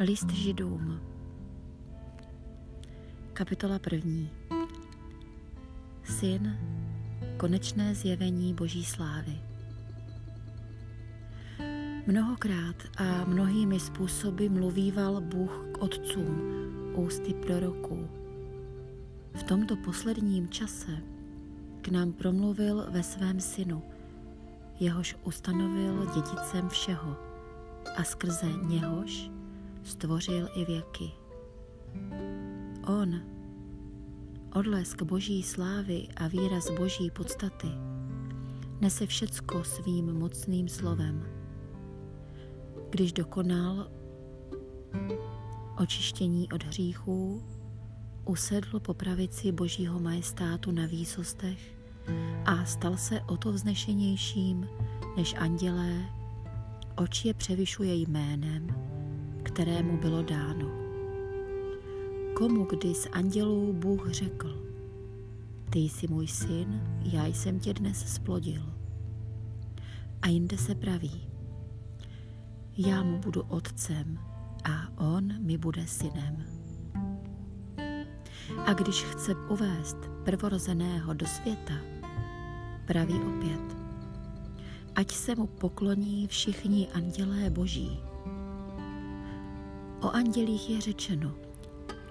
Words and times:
List 0.00 0.30
židům. 0.30 1.00
Kapitola 3.32 3.78
první. 3.78 4.30
Syn, 6.04 6.58
konečné 7.36 7.94
zjevení 7.94 8.54
Boží 8.54 8.84
slávy. 8.84 9.38
Mnohokrát 12.06 12.76
a 12.96 13.24
mnohými 13.24 13.80
způsoby 13.80 14.48
mluvíval 14.48 15.20
Bůh 15.20 15.66
k 15.72 15.78
otcům 15.78 16.40
ústy 16.94 17.34
proroků. 17.34 18.08
V 19.34 19.42
tomto 19.42 19.76
posledním 19.76 20.48
čase 20.48 20.98
k 21.80 21.88
nám 21.88 22.12
promluvil 22.12 22.86
ve 22.90 23.02
svém 23.02 23.40
synu, 23.40 23.82
jehož 24.80 25.16
ustanovil 25.24 26.06
dědicem 26.14 26.68
všeho 26.68 27.16
a 27.96 28.04
skrze 28.04 28.46
něhož 28.62 29.30
stvořil 29.82 30.48
i 30.54 30.64
věky. 30.64 31.10
On, 32.86 33.20
odlesk 34.54 35.02
boží 35.02 35.42
slávy 35.42 36.08
a 36.16 36.28
výraz 36.28 36.70
boží 36.70 37.10
podstaty, 37.10 37.68
nese 38.80 39.06
všecko 39.06 39.64
svým 39.64 40.12
mocným 40.12 40.68
slovem. 40.68 41.26
Když 42.90 43.12
dokonal 43.12 43.90
očištění 45.78 46.52
od 46.52 46.64
hříchů, 46.64 47.42
usedl 48.24 48.80
po 48.80 48.94
pravici 48.94 49.52
božího 49.52 50.00
majestátu 50.00 50.70
na 50.70 50.86
výsostech 50.86 51.76
a 52.44 52.64
stal 52.64 52.96
se 52.96 53.20
o 53.20 53.36
to 53.36 53.52
vznešenějším 53.52 54.68
než 55.16 55.34
andělé, 55.38 56.10
oči 56.96 57.28
je 57.28 57.34
převyšuje 57.34 57.94
jménem, 57.94 58.89
kterému 59.52 59.96
bylo 59.96 60.22
dáno. 60.22 60.70
Komu 62.34 62.64
kdy 62.64 62.94
z 62.94 63.06
andělů 63.12 63.72
Bůh 63.72 64.10
řekl, 64.10 64.62
ty 65.70 65.78
jsi 65.78 66.08
můj 66.08 66.26
syn, 66.26 66.82
já 67.02 67.26
jsem 67.26 67.60
tě 67.60 67.74
dnes 67.74 68.14
splodil. 68.14 68.62
A 70.22 70.28
jinde 70.28 70.58
se 70.58 70.74
praví, 70.74 71.28
já 72.78 73.02
mu 73.02 73.18
budu 73.18 73.42
otcem 73.42 74.18
a 74.64 75.02
on 75.10 75.44
mi 75.44 75.58
bude 75.58 75.86
synem. 75.86 76.44
A 78.66 78.72
když 78.72 79.02
chce 79.02 79.34
uvést 79.34 79.96
prvorozeného 80.24 81.14
do 81.14 81.26
světa, 81.26 81.74
praví 82.86 83.14
opět, 83.14 83.76
ať 84.94 85.12
se 85.12 85.34
mu 85.34 85.46
pokloní 85.46 86.26
všichni 86.26 86.88
andělé 86.88 87.50
boží. 87.50 88.09
O 90.10 90.12
andělích 90.12 90.70
je 90.70 90.80
řečeno, 90.80 91.34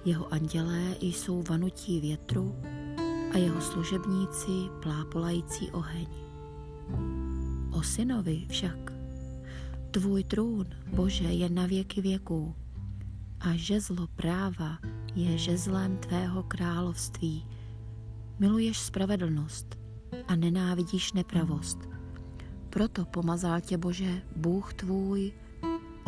jeho 0.06 0.34
andělé 0.34 0.96
jsou 1.02 1.44
vanutí 1.50 2.00
větru 2.00 2.56
a 3.34 3.38
jeho 3.38 3.62
služebníci 3.62 4.52
plápolající 4.82 5.72
oheň. 5.72 6.08
O 7.72 7.84
synovi 7.84 8.46
však, 8.50 8.94
tvůj 9.92 10.24
trůn, 10.24 10.66
Bože, 10.94 11.24
je 11.24 11.50
na 11.50 11.66
věky 11.66 12.02
věků 12.02 12.56
a 13.40 13.56
žezlo 13.56 14.08
práva 14.08 14.78
je 15.16 15.38
žezlem 15.38 15.98
tvého 15.98 16.44
království. 16.44 17.48
Miluješ 18.40 18.80
spravedlnost 18.80 19.78
a 20.28 20.36
nenávidíš 20.36 21.14
nepravost. 21.14 21.78
Proto 22.70 23.06
pomazal 23.06 23.62
tě 23.62 23.78
Bože, 23.78 24.22
Bůh 24.36 24.74
tvůj, 24.74 25.32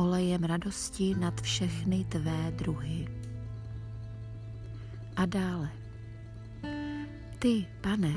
olejem 0.01 0.43
radosti 0.43 1.15
nad 1.15 1.41
všechny 1.41 2.05
tvé 2.05 2.51
druhy. 2.55 3.07
A 5.15 5.25
dále. 5.25 5.69
Ty, 7.39 7.67
pane, 7.81 8.13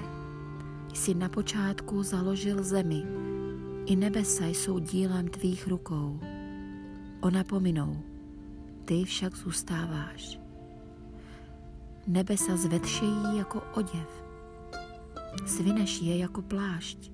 jsi 0.95 1.15
na 1.15 1.29
počátku 1.29 2.03
založil 2.03 2.63
zemi, 2.63 3.03
i 3.87 3.97
nebesa 3.97 4.47
jsou 4.47 4.79
dílem 4.79 5.29
tvých 5.29 5.67
rukou. 5.69 6.21
Ona 7.21 7.45
pominou, 7.45 8.03
ty 8.85 9.05
však 9.05 9.37
zůstáváš. 9.37 10.39
Nebesa 12.07 12.57
zvetšejí 12.57 13.37
jako 13.37 13.63
oděv, 13.75 14.25
svineš 15.47 16.01
je 16.01 16.19
jako 16.19 16.43
plášť 16.43 17.11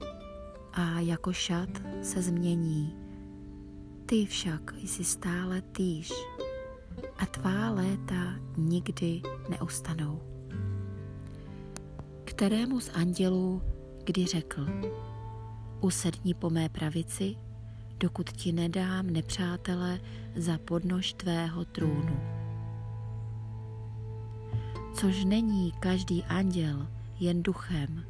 a 0.73 1.01
jako 1.01 1.33
šat 1.33 1.71
se 2.03 2.23
změní. 2.23 3.10
Ty 4.11 4.27
však 4.27 4.75
jsi 4.83 5.05
stále 5.05 5.63
týž 5.63 6.13
a 7.19 7.27
tvá 7.27 7.71
léta 7.71 8.35
nikdy 8.57 9.23
neustanou. 9.49 10.21
Kterému 12.25 12.81
z 12.81 12.91
andělů 12.95 13.63
kdy 14.05 14.27
řekl, 14.27 14.67
usedni 15.81 16.35
po 16.35 16.51
mé 16.51 16.69
pravici, 16.69 17.37
dokud 17.99 18.31
ti 18.31 18.53
nedám 18.53 19.07
nepřátele 19.07 20.01
za 20.37 20.59
podnož 20.59 21.13
tvého 21.13 21.65
trůnu. 21.65 22.21
Což 24.95 25.25
není 25.25 25.73
každý 25.73 26.25
anděl 26.25 26.89
jen 27.21 27.43
duchem, 27.43 28.05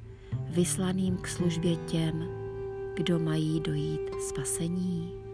vyslaným 0.49 1.17
k 1.17 1.29
službě 1.29 1.77
těm, 1.77 2.29
kdo 2.95 3.19
mají 3.19 3.61
dojít 3.61 4.15
spasení. 4.29 5.30